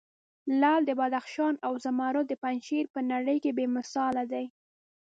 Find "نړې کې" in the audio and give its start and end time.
3.11-3.51